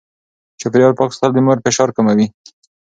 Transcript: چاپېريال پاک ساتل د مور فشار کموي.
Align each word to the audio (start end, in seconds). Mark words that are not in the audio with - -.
چاپېريال 0.59 0.93
پاک 0.99 1.09
ساتل 1.15 1.31
د 1.33 1.37
مور 1.45 1.57
فشار 1.65 1.89
کموي. 1.95 2.27